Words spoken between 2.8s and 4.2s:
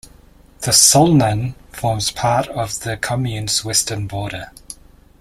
commune's western